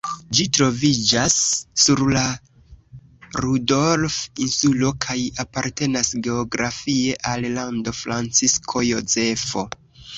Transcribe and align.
Ĝi 0.37 0.45
troviĝas 0.57 1.35
sur 1.81 2.01
la 2.15 2.23
Rudolf-insulo 3.45 4.93
kaj 5.07 5.21
apartenas 5.47 6.13
geografie 6.29 7.17
al 7.37 7.51
Lando 7.61 7.99
Francisko 8.03 8.89
Jozefo. 8.93 9.71